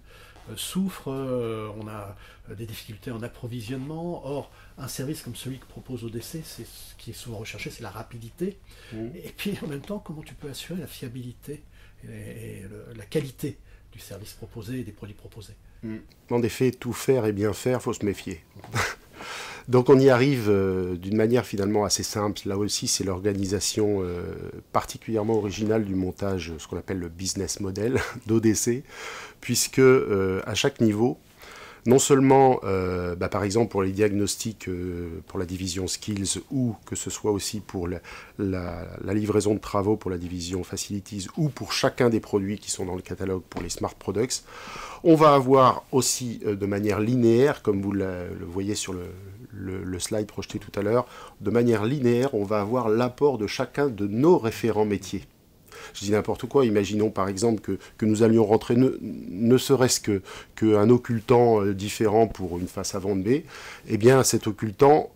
euh, 0.51 0.57
souffre, 0.57 1.09
on 1.09 1.89
a 1.89 2.17
des 2.55 2.67
difficultés 2.67 3.11
en 3.11 3.23
approvisionnement. 3.23 4.27
Or, 4.27 4.51
un 4.79 4.89
service 4.89 5.23
comme 5.23 5.37
celui 5.37 5.59
que 5.59 5.67
propose 5.67 6.05
ODC, 6.05 6.43
c'est 6.45 6.67
ce 6.67 6.95
qui 6.99 7.11
est 7.11 7.15
souvent 7.15 7.39
recherché, 7.39 7.71
c'est 7.71 7.83
la 7.83 7.91
rapidité. 7.91 8.59
Et 8.93 9.33
puis 9.37 9.57
en 9.63 9.69
même 9.69 9.81
temps, 9.81 9.99
comment 9.99 10.23
tu 10.23 10.35
peux 10.35 10.49
assurer 10.49 10.81
la 10.81 10.87
fiabilité 10.87 11.63
et, 12.09 12.63
la 12.97 13.05
qualité 13.05 13.59
du 13.93 13.99
service 13.99 14.33
proposé 14.33 14.81
et 14.81 14.85
des 14.85 14.93
produits 14.93 15.15
proposés? 15.15 15.55
En 16.31 16.43
effet, 16.43 16.71
tout 16.71 16.93
faire 16.93 17.25
et 17.27 17.33
bien 17.33 17.53
faire, 17.53 17.81
faut 17.83 17.93
se 17.93 18.05
méfier. 18.05 18.45
Donc 19.71 19.89
on 19.89 20.01
y 20.01 20.11
arrive 20.11 20.49
euh, 20.49 20.97
d'une 20.97 21.17
manière 21.17 21.47
finalement 21.47 21.85
assez 21.85 22.03
simple. 22.03 22.41
Là 22.45 22.59
aussi, 22.59 22.89
c'est 22.89 23.05
l'organisation 23.05 24.01
euh, 24.03 24.35
particulièrement 24.73 25.37
originale 25.37 25.85
du 25.85 25.95
montage, 25.95 26.53
ce 26.59 26.67
qu'on 26.67 26.77
appelle 26.77 26.99
le 26.99 27.09
business 27.09 27.61
model 27.61 28.01
d'ODC, 28.27 28.83
puisque 29.41 29.79
euh, 29.79 30.43
à 30.45 30.57
chaque 30.57 30.81
niveau, 30.81 31.19
non 31.87 31.99
seulement, 31.99 32.61
bah, 32.63 33.29
par 33.29 33.45
exemple, 33.45 33.71
pour 33.71 33.83
les 33.83 33.93
diagnostics 33.93 34.69
pour 35.27 35.39
la 35.39 35.47
division 35.47 35.87
skills, 35.87 36.41
ou 36.51 36.75
que 36.87 36.97
ce 36.97 37.11
soit 37.11 37.31
aussi 37.31 37.61
pour 37.61 37.89
la, 37.89 38.01
livraison 39.13 39.55
de 39.55 39.61
travaux 39.61 39.97
pour 39.97 40.11
la 40.11 40.19
division 40.19 40.63
facilities, 40.63 41.29
ou 41.37 41.49
pour 41.49 41.73
chacun 41.73 42.11
des 42.11 42.21
produits 42.21 42.59
qui 42.59 42.71
sont 42.71 42.85
dans 42.85 42.97
le 42.97 43.03
catalogue 43.03 43.43
pour 43.49 43.63
les 43.63 43.71
smart 43.71 43.95
products, 43.99 44.45
on 45.05 45.15
va 45.15 45.35
avoir 45.35 45.85
aussi 45.93 46.41
de 46.45 46.67
manière 46.67 47.01
linéaire, 47.01 47.63
comme 47.63 47.81
vous 47.81 47.93
le 47.93 48.29
voyez 48.47 48.75
sur 48.75 48.95
le, 49.53 49.99
slide 49.99 50.27
projeté 50.27 50.59
tout 50.59 50.79
à 50.79 50.83
l'heure, 50.83 51.07
de 51.41 51.51
manière 51.51 51.85
linéaire, 51.85 52.35
on 52.35 52.45
va 52.45 52.61
avoir 52.61 52.89
l'apport 52.89 53.39
de 53.39 53.47
chacun 53.47 53.89
de 53.89 54.07
nos 54.07 54.39
référents 54.39 54.85
métiers. 54.85 55.25
Je 55.95 56.05
dis 56.05 56.11
n'importe 56.11 56.47
quoi, 56.47 56.65
imaginons 56.65 57.11
par 57.11 57.29
exemple 57.29 57.61
que, 57.61 58.05
nous 58.05 58.23
allions 58.23 58.45
rentrer 58.45 58.75
ne, 58.77 59.59
serait-ce 59.59 60.01
que 60.01 60.23
qu'un 60.57 60.89
occultant 60.91 61.63
euh, 61.63 61.75
différent 61.75 62.27
pour 62.27 62.59
une 62.59 62.67
face 62.67 62.95
avant 62.95 63.15
de 63.15 63.23
B, 63.23 63.43
eh 63.89 63.97
bien 63.97 64.23
cet 64.23 64.47
occultant 64.47 65.11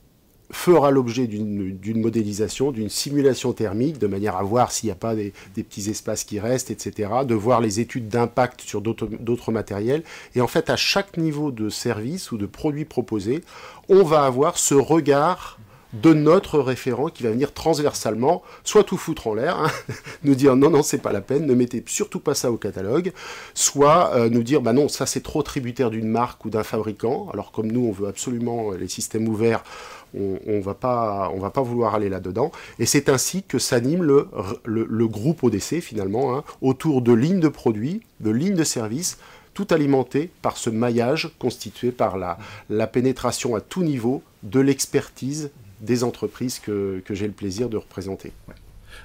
fera 0.53 0.91
l'objet 0.91 1.27
d'une 1.27 2.01
modélisation, 2.01 2.71
d'une 2.71 2.89
simulation 2.89 3.53
thermique, 3.53 3.99
de 3.99 4.07
manière 4.07 4.37
à 4.37 4.43
voir 4.43 4.73
s'il 4.73 4.89
n'y 4.89 4.93
a 4.93 4.97
pas 4.97 5.15
des, 5.15 5.33
petits 5.55 5.91
espaces 5.91 6.25
qui 6.25 6.39
restent, 6.39 6.71
etc., 6.71 7.11
de 7.27 7.35
voir 7.35 7.61
les 7.61 7.81
études 7.81 8.09
d'impact 8.09 8.61
sur 8.61 8.81
d'autres 8.81 9.53
matériels. 9.53 10.03
Et 10.35 10.41
en 10.41 10.47
fait, 10.47 10.71
à 10.71 10.77
chaque 10.77 11.17
niveau 11.17 11.51
de 11.51 11.69
service 11.69 12.31
ou 12.33 12.39
de 12.39 12.47
produit 12.47 12.85
proposé, 12.85 13.43
on 13.89 14.03
va 14.05 14.25
avoir 14.25 14.59
ce 14.59 14.75
regard 14.75 15.59
de 16.03 16.13
notre 16.13 16.59
référent 16.59 17.09
qui 17.09 17.23
va 17.23 17.31
venir 17.31 17.53
transversalement, 17.53 18.43
soit 18.65 18.85
tout 18.85 18.97
foutre 18.97 19.29
en 19.29 19.35
l'air, 19.35 19.59
hein, 19.59 19.71
nous 20.25 20.35
dire 20.35 20.57
non, 20.57 20.71
non, 20.71 20.83
c'est 20.83 20.99
pas 20.99 21.13
la 21.13 21.21
peine, 21.21 21.47
ne 21.47 21.55
mettez 21.55 21.83
surtout 21.87 22.21
pas 22.21 22.35
ça 22.35 22.51
au 22.51 22.57
catalogue, 22.57 23.13
soit 23.55 24.13
euh, 24.15 24.29
nous 24.29 24.43
dire 24.43 24.61
bah 24.61 24.73
non, 24.73 24.89
ça 24.89 25.07
c'est 25.07 25.23
trop 25.23 25.43
tributaire 25.43 25.91
d'une 25.91 26.09
marque 26.09 26.45
ou 26.45 26.51
d'un 26.51 26.65
fabricant, 26.65 27.29
alors 27.33 27.53
comme 27.53 27.71
nous 27.71 27.87
on 27.87 27.93
veut 27.93 28.09
absolument 28.09 28.73
les 28.73 28.89
systèmes 28.89 29.29
ouverts, 29.29 29.63
on, 30.17 30.61
va 30.61 30.75
pas, 30.75 31.63
vouloir 31.63 31.95
aller 31.95 32.09
là-dedans. 32.09 32.53
Et 32.79 32.87
c'est 32.87 33.09
ainsi 33.09 33.43
que 33.43 33.59
s'anime 33.59 34.03
le, 34.03 34.29
le, 34.65 35.09
groupe 35.09 35.43
ODC 35.43 35.81
finalement, 35.81 36.37
hein, 36.37 36.45
autour 36.63 37.03
de 37.03 37.13
lignes 37.13 37.41
de 37.41 37.49
produits, 37.49 38.03
de 38.21 38.31
lignes 38.31 38.55
de 38.55 38.63
services, 38.65 39.19
tout 39.55 39.67
alimenté 39.71 40.31
par 40.43 40.57
ce 40.57 40.71
maillage 40.71 41.33
constitué 41.39 41.93
par 41.93 42.17
la, 42.17 42.39
la 42.71 42.87
pénétration 42.87 43.55
à 43.55 43.61
tout 43.61 43.83
niveau 43.83 44.23
de 44.43 44.61
l'expertise 44.61 45.51
des 45.85 46.05
entreprises 46.05 46.59
que, 46.59 47.03
que 47.05 47.15
j'ai 47.15 47.27
le 47.27 47.33
plaisir 47.33 47.69
de 47.69 47.77
représenter. 47.77 48.33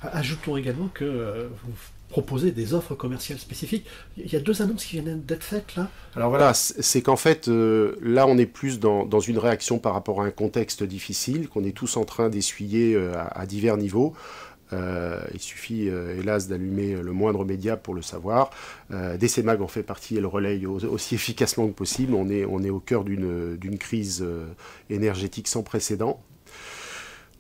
Ajoutons 0.02 0.58
également 0.58 0.90
que 0.94 1.06
euh, 1.06 1.48
vous 1.64 1.74
proposer 2.10 2.52
des 2.52 2.74
offres 2.74 2.96
commerciales 2.96 3.40
spécifiques. 3.40 3.86
Il 4.18 4.32
y 4.32 4.36
a 4.36 4.40
deux 4.40 4.62
annonces 4.62 4.84
qui 4.84 5.00
viennent 5.00 5.22
d'être 5.22 5.44
faites 5.44 5.76
là. 5.76 5.90
Alors 6.16 6.30
voilà, 6.30 6.54
c'est 6.54 7.02
qu'en 7.02 7.16
fait, 7.16 7.48
euh, 7.48 7.96
là 8.02 8.28
on 8.28 8.38
est 8.38 8.48
plus 8.48 8.80
dans, 8.80 9.06
dans, 9.06 9.20
une 9.20 9.38
réaction 9.38 9.80
par 9.80 9.94
rapport 9.94 10.22
à 10.22 10.26
un 10.26 10.32
contexte 10.32 10.84
difficile 10.84 11.48
qu'on 11.48 11.64
est 11.64 11.76
tous 11.76 11.98
en 11.98 12.04
train 12.04 12.30
d'essuyer 12.30 12.96
euh, 12.96 13.14
à, 13.32 13.46
divers 13.46 13.78
niveaux. 13.78 14.14
Euh, 14.72 15.20
il 15.34 15.40
suffit 15.40 15.88
hélas 15.88 16.48
d'allumer 16.48 16.94
le 16.94 17.12
moindre 17.12 17.44
média 17.44 17.76
pour 17.76 17.96
le 17.96 18.04
savoir. 18.04 18.52
DCMAG 18.92 19.64
en 19.64 19.68
fait 19.68 19.82
partie 19.82 20.18
et 20.18 20.22
le 20.22 20.28
relaye 20.28 20.68
aussi 20.68 21.16
efficacement 21.16 21.68
que 21.68 21.74
possible. 21.74 22.14
On 22.14 22.30
est, 22.30 22.46
on 22.46 22.62
est 22.64 22.70
au 22.70 22.80
cœur 22.80 23.04
d'une 23.04 23.78
crise 23.80 24.24
énergétique 24.92 25.48
sans 25.48 25.64
précédent 25.64 26.22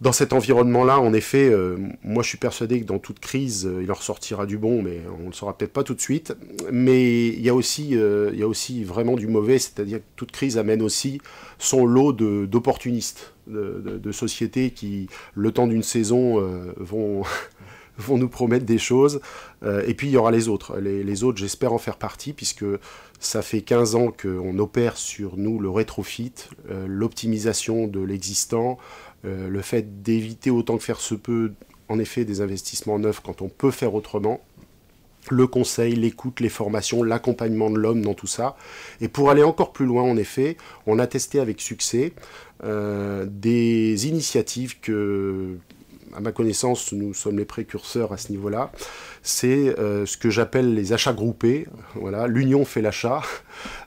dans 0.01 0.13
cet 0.13 0.31
environnement-là, 0.31 0.99
en 0.99 1.13
effet, 1.13 1.49
euh, 1.49 1.77
moi 2.03 2.23
je 2.23 2.29
suis 2.29 2.37
persuadé 2.37 2.79
que 2.79 2.85
dans 2.85 2.99
toute 2.99 3.19
crise, 3.19 3.65
euh, 3.65 3.83
il 3.83 3.91
en 3.91 3.95
ressortira 3.95 4.45
du 4.45 4.57
bon, 4.57 4.81
mais 4.81 5.01
on 5.19 5.23
ne 5.23 5.27
le 5.27 5.33
saura 5.33 5.57
peut-être 5.57 5.73
pas 5.73 5.83
tout 5.83 5.93
de 5.93 5.99
suite. 5.99 6.33
Mais 6.71 7.27
il 7.27 7.41
y 7.41 7.49
a 7.49 7.53
aussi, 7.53 7.97
euh, 7.97 8.29
il 8.31 8.39
y 8.39 8.43
a 8.43 8.47
aussi 8.47 8.85
vraiment 8.85 9.15
du 9.15 9.27
mauvais, 9.27 9.59
c'est-à-dire 9.59 9.99
que 9.99 10.03
toute 10.15 10.31
crise 10.31 10.57
amène 10.57 10.81
aussi 10.81 11.19
son 11.57 11.85
lot 11.85 12.13
d'opportunistes, 12.13 13.33
de, 13.47 14.11
sociétés 14.11 14.71
qui, 14.71 15.09
le 15.33 15.51
temps 15.51 15.67
d'une 15.67 15.83
saison, 15.83 16.39
vont, 16.77 17.23
nous 18.09 18.29
promettre 18.29 18.65
des 18.65 18.77
choses. 18.77 19.19
et 19.65 19.93
puis 19.93 20.07
il 20.07 20.11
y 20.11 20.17
aura 20.17 20.31
les 20.31 20.47
autres. 20.47 20.77
Les, 20.77 21.03
les 21.03 21.23
autres, 21.23 21.37
j'espère 21.37 21.73
en 21.73 21.77
faire 21.77 21.97
partie, 21.97 22.31
puisque 22.31 22.65
ça 23.19 23.41
fait 23.41 23.61
15 23.61 23.95
ans 23.95 24.11
qu'on 24.11 24.57
opère 24.59 24.97
sur 24.97 25.35
nous 25.35 25.59
le 25.59 25.69
rétrofit, 25.69 26.33
l'optimisation 26.87 27.87
de 27.87 27.99
l'existant. 27.99 28.77
Euh, 29.25 29.49
le 29.49 29.61
fait 29.61 30.01
d'éviter 30.01 30.49
autant 30.49 30.77
que 30.77 30.83
faire 30.83 30.99
se 30.99 31.15
peut, 31.15 31.53
en 31.87 31.99
effet, 31.99 32.25
des 32.25 32.41
investissements 32.41 32.99
neufs 32.99 33.19
quand 33.19 33.41
on 33.41 33.49
peut 33.49 33.71
faire 33.71 33.93
autrement, 33.93 34.41
le 35.29 35.47
conseil, 35.47 35.95
l'écoute, 35.95 36.39
les 36.39 36.49
formations, 36.49 37.03
l'accompagnement 37.03 37.69
de 37.69 37.77
l'homme 37.77 38.01
dans 38.01 38.13
tout 38.13 38.27
ça. 38.27 38.55
Et 39.01 39.07
pour 39.07 39.29
aller 39.29 39.43
encore 39.43 39.73
plus 39.73 39.85
loin, 39.85 40.03
en 40.03 40.17
effet, 40.17 40.57
on 40.87 40.99
a 40.99 41.07
testé 41.07 41.39
avec 41.39 41.61
succès 41.61 42.13
euh, 42.63 43.25
des 43.29 44.07
initiatives 44.07 44.79
que, 44.79 45.57
à 46.15 46.19
ma 46.19 46.31
connaissance, 46.31 46.91
nous 46.91 47.13
sommes 47.13 47.37
les 47.37 47.45
précurseurs 47.45 48.11
à 48.13 48.17
ce 48.17 48.31
niveau-là. 48.31 48.71
C'est 49.23 49.79
euh, 49.79 50.05
ce 50.05 50.17
que 50.17 50.29
j'appelle 50.29 50.73
les 50.73 50.93
achats 50.93 51.13
groupés. 51.13 51.67
Voilà, 51.95 52.27
l'union 52.27 52.65
fait 52.65 52.81
l'achat. 52.81 53.21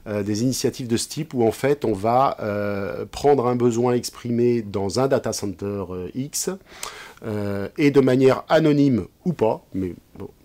Euh, 0.08 0.24
des 0.24 0.42
initiatives 0.42 0.88
de 0.88 0.96
ce 0.96 1.08
type 1.08 1.32
où 1.32 1.46
en 1.46 1.52
fait 1.52 1.84
on 1.84 1.92
va 1.92 2.36
euh, 2.40 3.06
prendre 3.06 3.46
un 3.46 3.54
besoin 3.54 3.94
exprimé 3.94 4.60
dans 4.60 4.98
un 4.98 5.06
data 5.06 5.32
center 5.32 5.84
X 6.14 6.50
et 7.78 7.90
de 7.90 8.00
manière 8.00 8.44
anonyme 8.48 9.06
ou 9.24 9.32
pas, 9.32 9.64
mais 9.74 9.94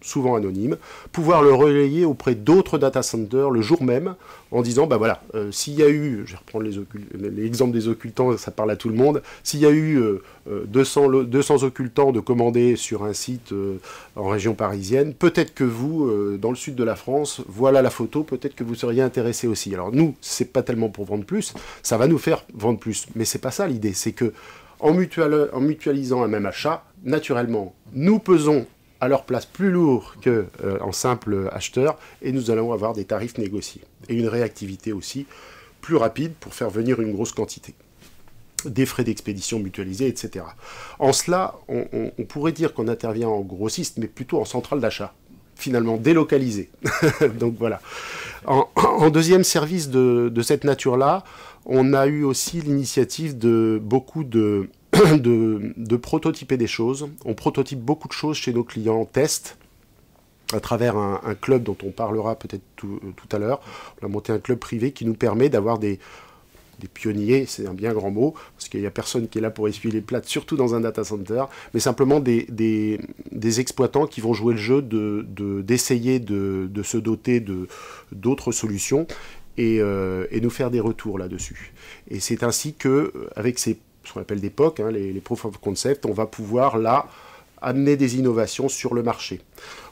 souvent 0.02 0.36
anonyme, 0.36 0.78
pouvoir 1.12 1.42
le 1.42 1.54
relayer 1.54 2.06
auprès 2.06 2.36
d'autres 2.36 2.78
data 2.78 3.04
centers 3.04 3.50
le 3.50 3.62
jour 3.62 3.84
même 3.84 4.16
en 4.52 4.62
disant, 4.62 4.88
bah 4.88 4.98
voilà, 4.98 5.22
euh, 5.36 5.52
s'il 5.52 5.74
y 5.74 5.84
a 5.84 5.90
eu, 5.90 6.24
je 6.26 6.32
vais 6.32 6.38
reprendre 6.38 6.66
l'exemple 7.16 7.74
des 7.74 7.88
occultants, 7.88 8.38
ça 8.38 8.52
parle 8.52 8.72
à 8.72 8.76
tout 8.76 8.88
le 8.88 8.96
monde, 8.96 9.22
s'il 9.44 9.60
y 9.60 9.66
a 9.66 9.72
eu 9.72 10.00
200, 10.48 11.12
euh, 11.12 11.24
200, 11.24 11.64
euh, 11.64 11.68
occultants 11.68 12.12
de 12.12 12.20
commander 12.20 12.76
sur 12.76 13.04
un 13.04 13.14
site 13.14 13.54
en 14.16 14.28
région 14.28 14.54
parisienne, 14.54 15.14
peut-être 15.14 15.54
que 15.54 15.66
vous, 15.66 16.10
dans 16.38 16.50
le 16.50 16.56
sud 16.56 16.76
de 16.76 16.84
la 16.84 16.96
France, 16.96 17.42
voilà 17.48 17.82
la 17.82 17.90
photo, 17.90 18.24
peut-être 18.24 18.56
que 18.56 18.64
vous 18.64 18.76
seriez 18.76 19.02
intéressé 19.02 19.48
aussi. 19.48 19.74
Alors 19.74 19.92
nous, 19.92 20.16
c'est 20.22 20.54
pas 20.54 20.64
tellement 20.64 20.90
pour 20.90 21.06
vendre 21.06 21.26
plus, 21.26 21.54
ça 21.84 21.98
va 21.98 22.08
nous 22.08 22.18
faire 22.18 22.46
vendre 22.54 22.80
plus, 22.80 23.08
mais 23.16 23.26
c'est 23.26 23.40
pas 23.40 23.52
ça 23.52 23.68
l'idée, 23.68 23.94
c'est 23.94 24.14
que 24.14 24.32
en, 24.80 24.94
mutualisant 24.94 26.24
un 26.24 26.28
même 26.28 26.46
achat, 26.46 26.84
naturellement, 27.04 27.74
nous 27.94 28.20
pesons 28.20 28.66
à 29.00 29.08
leur 29.08 29.26
place 29.26 29.46
plus 29.46 29.72
lourd 29.72 30.16
qu'en 30.24 30.46
euh, 30.64 30.92
simple 30.92 31.50
acheteur 31.52 32.00
et 32.22 32.32
nous 32.32 32.50
allons 32.52 32.74
avoir 32.74 32.94
des 32.94 33.06
tarifs 33.06 33.38
négociés 33.38 33.82
et 34.10 34.16
une 34.16 34.28
réactivité 34.28 34.92
aussi 34.92 35.28
plus 35.82 35.96
rapide 35.96 36.34
pour 36.40 36.54
faire 36.54 36.70
venir 36.70 37.00
une 37.00 37.14
grosse 37.14 37.32
quantité 37.32 37.76
des 38.66 38.86
frais 38.86 39.04
d'expédition 39.04 39.60
mutualisés, 39.60 40.08
etc. 40.08 40.46
En 41.00 41.14
cela, 41.14 41.56
on, 41.68 42.12
pourrait 42.28 42.52
dire 42.52 42.74
qu'on 42.74 42.88
intervient 42.88 43.30
en 43.30 43.42
grossiste, 43.42 43.98
mais 43.98 44.08
plutôt 44.08 44.42
en 44.42 44.46
centrale 44.46 44.80
d'achat, 44.80 45.14
finalement 45.58 45.98
délocalisé. 45.98 46.70
Donc 47.40 47.56
voilà. 47.60 47.82
En, 48.46 49.10
deuxième 49.10 49.44
service 49.44 49.90
de 49.90 50.42
cette 50.42 50.64
nature-là, 50.64 51.24
on 51.66 51.94
a 51.94 52.08
eu 52.08 52.24
aussi 52.24 52.62
l'initiative 52.62 53.38
de 53.38 53.80
beaucoup 53.84 54.24
de 54.24 54.70
de, 55.18 55.98
prototyper 55.98 56.58
des 56.58 56.68
choses. 56.68 57.10
On 57.26 57.34
prototype 57.34 57.80
beaucoup 57.80 58.08
de 58.08 58.14
choses 58.14 58.38
chez 58.38 58.54
nos 58.54 58.64
clients 58.64 58.96
en 59.02 59.06
test 59.06 59.58
à 60.54 60.62
travers 60.62 60.96
un, 60.96 61.36
club 61.36 61.64
dont 61.64 61.76
on 61.84 61.92
parlera 61.92 62.36
peut-être 62.36 62.64
tout, 62.78 63.00
à 63.32 63.38
l'heure. 63.38 63.60
On 64.02 64.06
a 64.06 64.10
monté 64.10 64.32
un 64.32 64.40
club 64.40 64.60
privé 64.60 64.92
qui 64.92 65.06
nous 65.06 65.14
permet 65.14 65.50
d'avoir 65.50 65.78
des, 65.78 66.00
pionniers, 66.86 67.46
c'est 67.48 67.66
un 67.66 67.74
bien 67.74 67.94
grand 67.94 68.12
mot, 68.12 68.36
parce 68.56 68.70
qu'il 68.70 68.82
n'y 68.82 68.86
a 68.86 68.92
personne 68.92 69.28
qui 69.28 69.40
est 69.40 69.42
là 69.42 69.50
pour 69.50 69.68
essuyer 69.68 69.92
les 69.92 70.02
plates, 70.02 70.26
surtout 70.26 70.56
dans 70.56 70.76
un 70.76 70.82
data 70.82 71.04
center, 71.04 71.46
mais 71.74 71.80
simplement 71.80 72.20
des, 72.20 72.50
exploitants 73.60 74.06
qui 74.06 74.22
vont 74.22 74.34
jouer 74.34 74.54
le 74.54 74.60
jeu 74.60 74.82
d'essayer 74.82 76.20
de, 76.20 76.70
de, 76.72 76.84
se 76.84 76.98
doter 76.98 77.44
d'autres 78.12 78.52
solutions 78.52 79.08
et, 79.58 79.80
euh, 79.82 80.28
et, 80.30 80.42
nous 80.42 80.52
faire 80.52 80.70
des 80.70 80.80
retours 80.80 81.18
là-dessus. 81.18 81.74
Et 82.10 82.20
c'est 82.20 82.44
ainsi 82.44 82.76
que, 82.76 83.12
avec 83.36 83.58
ces 83.58 83.80
ce 84.08 84.14
qu'on 84.14 84.22
appelle 84.22 84.40
des 84.40 84.50
POC, 84.50 84.80
hein, 84.80 84.92
les, 84.92 85.20
proof 85.20 85.46
of 85.46 85.58
concept, 85.58 86.06
on 86.06 86.14
va 86.14 86.26
pouvoir 86.26 86.78
là 86.78 87.08
amener 87.62 87.96
des 87.96 88.18
innovations 88.18 88.70
sur 88.70 88.94
le 88.94 89.04
marché. 89.04 89.42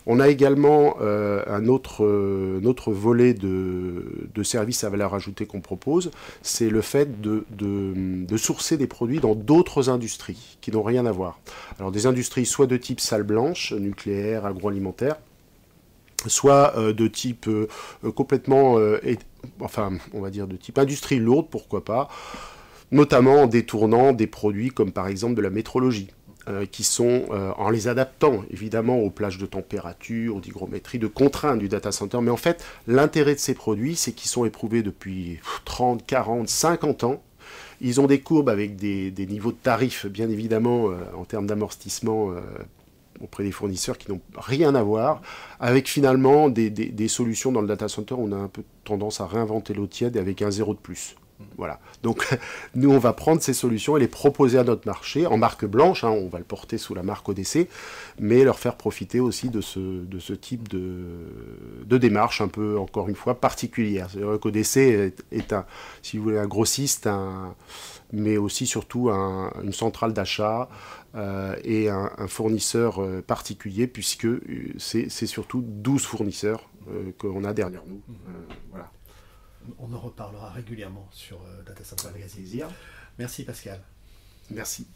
On 0.08 0.20
a 0.20 0.28
également 0.28 0.98
euh, 1.02 1.44
un, 1.48 1.68
autre, 1.68 2.06
euh, 2.06 2.62
volet 2.88 3.34
de, 3.34 4.44
services 4.44 4.84
à 4.84 4.90
valeur 4.90 5.16
ajoutée 5.16 5.48
qu'on 5.48 5.62
propose, 5.62 6.12
c'est 6.44 6.70
le 6.70 6.82
fait 6.82 7.22
de, 7.22 7.46
de, 7.50 8.38
sourcer 8.38 8.78
des 8.78 8.86
produits 8.86 9.20
dans 9.20 9.34
d'autres 9.34 9.90
industries 9.90 10.58
qui 10.62 10.72
n'ont 10.72 10.84
rien 10.84 11.06
à 11.06 11.12
voir. 11.12 11.40
Alors 11.80 11.92
des 11.92 12.06
industries 12.06 12.46
soit 12.46 12.68
de 12.68 12.78
type 12.78 13.00
salle 13.00 13.24
blanche, 13.24 13.74
nucléaire, 13.74 14.46
agroalimentaire, 14.46 15.16
soit 16.28 16.78
euh, 16.78 16.94
de 16.94 17.08
type 17.08 17.50
complètement, 18.16 18.78
enfin 19.62 19.94
on 20.14 20.22
va 20.22 20.30
dire 20.30 20.48
de 20.48 20.56
type 20.56 20.78
industrie 20.78 21.18
lourde, 21.18 21.48
pourquoi 21.50 21.84
pas, 21.84 22.10
notamment 22.92 23.42
en 23.44 23.48
détournant 23.48 24.14
des 24.14 24.28
produits 24.28 24.70
comme 24.70 24.92
par 24.92 25.08
exemple 25.08 25.34
de 25.34 25.42
la 25.42 25.50
métrologie. 25.50 26.10
Euh, 26.48 26.68
qui 26.68 26.84
sont, 26.84 27.24
euh, 27.32 27.54
en 27.58 27.72
les 27.72 27.88
adaptant 27.88 28.44
évidemment 28.52 29.00
aux 29.00 29.10
plages 29.10 29.40
de 29.40 29.48
température, 29.48 30.36
aux 30.36 30.42
hygrométries, 30.42 31.00
de 31.00 31.08
contraintes 31.08 31.58
du 31.58 31.70
data 31.70 31.92
center. 31.92 32.20
Mais 32.22 32.30
en 32.30 32.38
fait, 32.38 32.64
l'intérêt 32.86 33.34
de 33.34 33.40
ces 33.40 33.56
produits, 33.56 33.96
c'est 33.96 34.12
qu'ils 34.12 34.30
sont 34.30 34.46
éprouvés 34.46 34.84
depuis 34.84 35.40
30, 35.66 36.06
40, 36.06 36.48
50 36.48 37.04
ans. 37.04 37.24
Ils 37.82 38.00
ont 38.00 38.06
des 38.06 38.20
courbes 38.20 38.50
avec 38.50 38.76
des, 38.76 39.12
niveaux 39.28 39.54
de 39.54 39.58
tarifs, 39.58 40.06
bien 40.06 40.30
évidemment, 40.30 40.92
euh, 40.92 40.98
en 41.18 41.26
termes 41.26 41.48
d'amortissement 41.48 42.30
auprès 43.22 43.44
des 43.44 43.52
fournisseurs 43.52 43.98
qui 43.98 44.12
n'ont 44.12 44.22
rien 44.38 44.76
à 44.76 44.84
voir, 44.84 45.24
avec 45.60 45.90
finalement 45.90 46.50
des, 46.50 46.70
des, 46.70 47.08
solutions 47.08 47.52
dans 47.52 47.62
le 47.62 47.68
data 47.68 47.88
center, 47.88 48.14
on 48.16 48.32
a 48.32 48.36
un 48.36 48.50
peu 48.50 48.62
tendance 48.84 49.20
à 49.20 49.26
réinventer 49.26 49.74
l'eau 49.74 49.88
tiède 49.88 50.16
avec 50.16 50.44
un 50.44 50.52
zéro 50.52 50.76
de 50.76 50.80
plus. 50.80 51.16
Voilà. 51.58 51.80
Donc, 52.04 52.38
nous, 52.76 52.92
on 52.92 53.00
va 53.00 53.14
prendre 53.14 53.42
ces 53.42 53.54
solutions 53.54 53.98
et 53.98 54.00
les 54.00 54.08
proposer 54.08 54.58
à 54.58 54.64
notre 54.64 54.88
marché 54.88 55.26
en 55.26 55.38
marque 55.38 55.66
blanche. 55.66 56.04
Hein, 56.04 56.10
on 56.10 56.28
va 56.28 56.40
le 56.40 56.46
porter 56.46 56.78
sous 56.78 56.94
la 56.94 57.04
marque 57.04 57.28
ODC, 57.28 57.68
mais 58.20 58.44
leur 58.44 58.60
faire 58.60 58.76
profiter 58.76 59.20
aussi 59.20 59.50
de 59.50 59.62
ce, 59.62 60.34
type 60.34 60.68
de, 60.68 61.98
démarche 61.98 62.42
un 62.42 62.48
peu, 62.48 62.78
encore 62.78 63.10
une 63.10 63.16
fois, 63.16 63.40
particulière. 63.40 64.08
C'est 64.12 64.20
vrai 64.20 64.40
qu'ODC 64.40 64.78
est, 65.32 65.54
un, 65.54 65.66
si 66.02 66.18
vous 66.18 66.24
voulez, 66.24 66.38
un 66.38 66.48
grossiste, 66.48 67.08
un, 67.08 67.56
mais 68.14 68.38
aussi 68.38 68.66
surtout 68.66 69.10
une 69.10 69.74
centrale 69.74 70.14
d'achat 70.14 70.70
euh, 71.16 71.56
et 71.64 71.90
un, 71.90 72.10
fournisseur 72.28 73.02
euh, 73.02 73.22
particulier, 73.22 73.88
puisque 73.88 74.26
euh, 74.26 74.42
c'est 74.78 75.10
surtout 75.10 75.64
12 75.66 76.04
fournisseurs 76.04 76.70
qu'on 77.18 77.44
a 77.44 77.54
derrière 77.54 77.82
nous. 77.88 78.00
voilà 78.70 78.92
on 79.80 79.94
en 79.94 80.00
reparlera 80.00 80.50
régulièrement 80.52 81.08
sur 81.12 81.42
euh, 81.42 81.64
Data 81.64 81.84
Center 81.84 82.10
Magazine. 82.14 82.66
Merci 83.18 83.44
Pascal. 83.44 83.82
Merci. 84.52 84.88